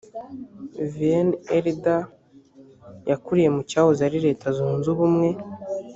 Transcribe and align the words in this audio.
vienne 0.93 1.35
eldar 1.57 2.03
yakuriye 3.09 3.49
mu 3.55 3.61
cyahoze 3.69 4.01
ari 4.07 4.17
leta 4.25 4.45
zunze 4.57 4.85
ubumwe 4.93 5.29